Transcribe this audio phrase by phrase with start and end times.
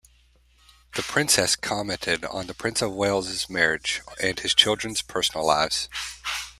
[0.95, 5.89] The Princess commented on the Prince of Wales' marriages and his children's personal lives.